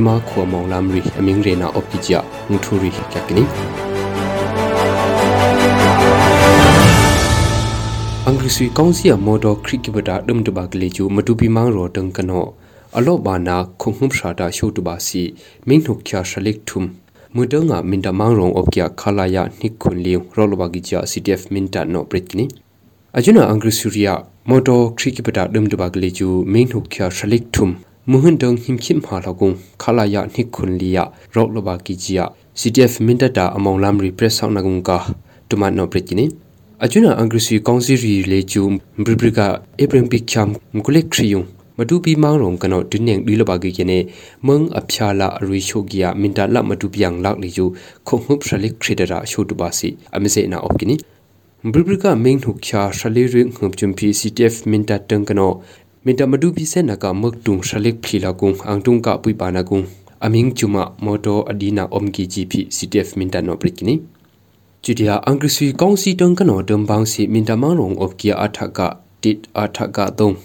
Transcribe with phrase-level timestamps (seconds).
[0.00, 0.84] ရောလ
[1.18, 2.22] ဘဂီချာ CTF မင်တနောပရစ်ကနီ
[2.88, 3.44] အဂျနာ
[8.24, 12.67] အင်္ဂရိဆူရီယာမော်တော်ခရီကပတာဒမ်ဒဘဂလီကျူမင်းနှုတ်ချာရှ
[27.32, 27.72] လိကထုမ်
[28.10, 29.50] မွဟန်ဒုံဟင်ခိမ်ဟာလကုံ
[29.82, 32.24] ခလာယာနိခွန်လီယာရောလဘဂီချာ
[32.60, 34.98] CTF မင်တတာအမောင်လမ်ရီပရက်ဆောင်းနဂုံကာ
[35.50, 36.24] တမနောပရစ်ကနီ
[36.84, 38.62] အဂျနာအင်္ဂရိစီကောင်စီရီလေကျူ
[39.04, 39.40] ဘရဘရက
[39.80, 43.98] အပရင်ပိချမ်မကုလက်ခရီယုံ မတူပီမောင်းရုံကနောဒင်းနေဒီလဘဂီကနေ
[44.46, 47.66] မငအဖျာလာအရီချိုဂီယာမင်တာလမတူပြန့်လောက်လီယူ
[48.08, 50.96] ခုံမှုပရလိခရဒရာရှိုတူပါစီအမစေနာအော့ကီနီ
[51.72, 55.52] ဘရဘရကမင်းထုချာရှလီရင်ငုံချွန်ပီ CTF မင်တာတန်ကနော
[56.04, 59.80] မင်တာမတူပီစနကမက်တုံရှလိကဖလီလာကုံအန်တုံကပွိပါနာကုံ
[60.24, 63.94] အမင်းချူမမော်တိုအဒီနာအုံကီ GP CTF မင်တာနောပရကီနီ
[64.84, 68.78] ကျူဒီယာအင်္ဂရိစီကောင်စီတန်ကနောဒမ်ဘောင်စီမင်တာမောင်ရုံအော့ကီအထက
[69.22, 70.36] တစ်အထကတုံး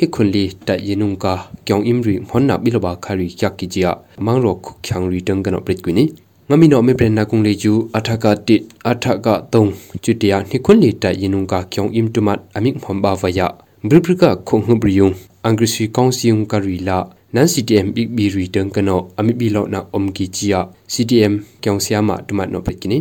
[0.00, 1.32] hi khunli ta yinung ka
[1.68, 3.90] kyong imri mhonna biloba khari kyak ki jia
[4.26, 6.04] mangro khu khyang ri tang kana prit kwini
[6.48, 10.90] ngami no me pren na kung le ju athaka tit athaka tong chutia hi khunli
[11.02, 13.46] ta yinung ka kyong im tumat amik mhom ba wa ya
[13.84, 16.98] bribrika khong hu briyung angrisi kongsiung ka ri la
[17.34, 20.60] nan ctm big bi ri tang kana ami bi lo na om ki chia
[20.92, 23.00] ctm kyong siama tumat no prit kini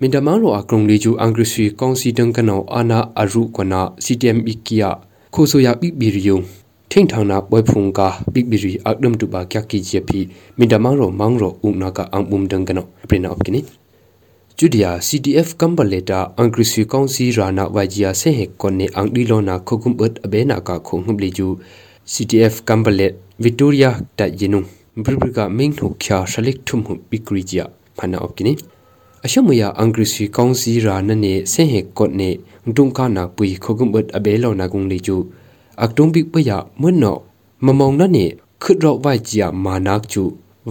[0.00, 4.90] မင်တမန်ရောအကရုံလေးကျူအင်္ဂရိစီကောင်စီတန်ကနောအာနာအရုကနာ CTM ဘီကီယာ
[5.36, 6.38] ခိုဆိုယာပိဘီရီယုံ
[6.90, 10.20] ထိန်ထောင်နာပွဲဖုန်ကာပိဘီရီအကဒမ်တူဘာကျကီဂျီပီ
[10.58, 13.60] မင်တမောင်ရောမောင်ရောဥနာကအန်ပုံဒန်ကနောပရိနာအပကိနီ
[14.58, 21.48] ကျူဒီယာ CTF ကမ်ဘလေတာအင်္ဂရိစီကောင်စီရာနာဝိုင်ဂျီယာဆေဟေကွန်နေအန်ဒီလောနာခုကုမ်ဘတ်အဘေနာကာခုံဟမ်လီကျူ
[22.12, 23.08] CTF ကမ်ဘလေ
[23.42, 24.60] ဗစ်တိုးရီယာတယင်းနု
[25.04, 27.64] ဘရဘကမင်းထုခ ्या ရှလိကထုမ်ဟုပီကရီဂျီယာ
[27.98, 28.52] ဖနာအပကိနီ
[29.24, 32.30] အရှမယအင်္ဂရိစီကောင်စီရာနနေဆေဟေကော့နေ
[32.76, 35.16] ဒုံကနာပွီခုကုမ်ဘတ်အဘေလောနာကုံလီကျူ
[35.82, 37.16] အကတုံပိပယမွနော
[37.64, 38.24] မမောင်နနေ
[38.62, 40.22] ခွတ်တော့ဝိုက်ကြီးမာနာကျူ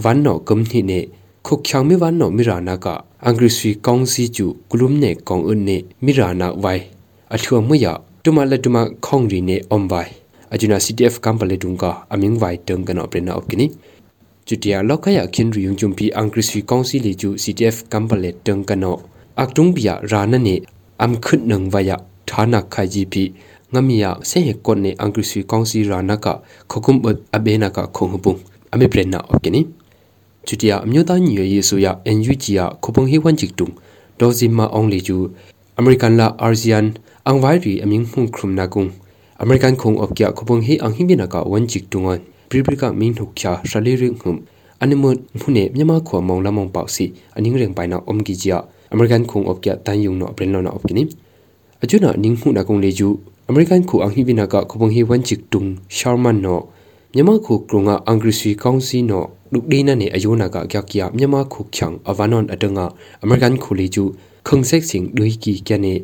[0.02, 1.00] ဝမ်နောကမ်နိနေ
[1.46, 2.86] ခုချောင်မီဝမ်နောမီရာနာက
[3.24, 6.82] အင်္ဂရိစီကောင်စီကျူဂလုမ်နေကောင်အွန်းနေမီရာနာဝိုင်
[7.34, 7.86] အထွမယ
[8.24, 8.66] တမလက်တ
[21.02, 23.24] မခေါင်ရီနေအွန်ဝိုင်အဂျူနာ CTF ကမ်ပလေတုံကအမင်းဝိုင်တန်ကနောပရနာအော့ကိနီကျူတီယာလောက်ခရခင်ရီယုံဂျုံပီအင်္ဂရိစီကောင်စီလီကျူ CTF ကမ်ပလေတန်ကနောအကတုံဘီယာရာနနေအမ်ခွတ်နငဝယဌာနခိုင်ဂျီပီ
[23.70, 26.26] ငမီယာဆေဟကွန်နေအင်္ဂရိစီကောင်စီရာနာက
[26.70, 28.32] ခခုမ်ဘတ်အဘေနာကခုံဟပု
[28.72, 29.60] အမေပရနာအော်ကနီ
[30.46, 33.68] ချူတီယာအမျိုးသားညီရွေးရေးဆိုရ NUG ရခုပုံဟိဝန်ချစ်တုံ
[34.20, 35.16] ဒေါ်ဇီမာအောင်လီကျူ
[35.78, 36.86] အမေရိကန်လာအာဆီယန်
[37.26, 38.84] အန်ဝိုင်ရီအမင်းမှုခရုနာကုံ
[39.42, 44.34] အမေရိကန်ခုံအော့ကခုပုံဟိအန်ဟိဘီနာကဝန်ချစ်တုံဝန်ပရိပရိကမင်းထုတ်ချာရှလီရင်ဟုံ
[44.82, 47.04] အနိမတ်မှုနေမြန်မာခွာမောင်လမောင်ပေါစီ
[47.36, 48.58] အနင်းရင်ပိုင်နာအုံကီဂျီယာ
[48.94, 51.02] အမေရိကန်ခုံအော့ကတန်ယုံနောအပရင်လောနာအော့ကနီ
[51.82, 53.08] အကျွနာနင်းမှုနာကုံလေကျူ
[53.48, 55.64] အမေရိကန်ခုအန်ဟီဘီနာကခဘုံဟီဝန်ချစ်တုံ
[55.96, 56.60] ရှာမန်နော
[57.14, 62.84] မြန်မာခုကရုံကအင်္ဂရိစီကောင်စီနောဒုဒေနနေအယောနာကကြကီယာမြန်မာခုချံအဝနွန်အတငါ
[63.22, 64.04] အမေရိကန်ခုလီကျူ
[64.48, 65.94] ခုံဆက်စင်ဒွိကီကျနေ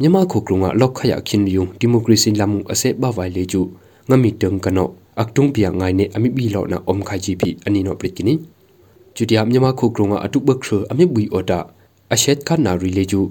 [0.00, 3.60] မြန်မာခုကရုံကလောက်ခရခင်ယုံဒီမိုကရေစီလမှုအစက်ဘဝိုင်လေကျူ
[4.10, 4.88] ငမီတန်ကနော
[5.20, 8.34] အကတုံပြငိုင်းနေအမိဘီလောနာအုံခိုင်ဂျီပီအနီနောပရစ်ကီနီ
[9.14, 11.60] ကျူတီယာမြန်မာခုကရုံကအတုဘခရအမိဘီအော်တာ
[12.13, 13.21] အရှက်ခနာရီလေကျူ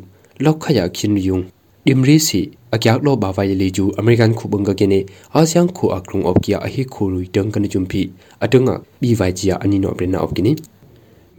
[0.45, 1.39] လောက်ခရခင်ယုံ
[1.87, 2.41] ดิมรีစီ
[2.75, 4.93] အကြက်လောဘာဝိုင်လီဂျူအမေရိကန်ခုဘငကကင်း
[5.35, 8.01] အာဆီယံခုအကရုံအော့ကီယာအဟိခုရူတန်ကန်ဂျုံပီ
[8.45, 10.47] အတငါဘီဝိုင်ဂျီယာအနီနိုပရနာအော့ကင်း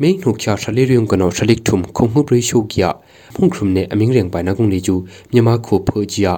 [0.02, 2.90] မင်းနှုတ်ချာရှလီရုံကနောရှလိကထုံခုံမှုရိရှုကီယာ
[3.36, 4.96] ဖုန်ခရုံနေအမင်းရင်ပိုင်နာကုံလီဂျူ
[5.32, 6.34] မြန်မာခုဖိုဂျီယာ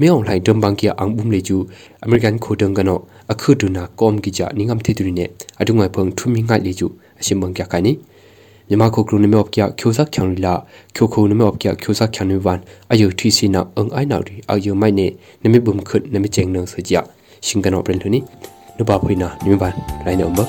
[0.00, 1.56] မေအောင်လှိုင်တမ်ဘန်ကီယာအန်ဘုံလီဂျူ
[2.04, 2.98] အမေရိကန်ခုတန်ကနော
[3.32, 5.24] အခုဒူနာကောမ်ကီဂျာနင်းငမ်တီတူရီနေ
[5.60, 6.86] အတုငိုင်ဖုန်ထုမီငိုင်လီဂျူ
[7.20, 7.92] အရှင်ဘန်ကီယာကိုင်နီ
[8.69, 10.53] မြန်မာခုကရုနမေအော့ကျာကျိုဇက်ချန်ရီလာ
[10.95, 12.59] ကျိုခုနမေအော့ကျာကျိုဇက်ချန်နီဝန်
[12.91, 15.07] အယုတီစီနာအင်အိုင်နောက်ဒီအယုမိုင်နေ
[15.43, 16.93] နမေဘုံခွတ်နမေချင်နဆကြ
[17.45, 18.19] ရှင်ကနောပရင်ထနီ
[18.77, 19.73] နဘဖွိနာနမေဘန်
[20.05, 20.39] ရိုင်းနောဘ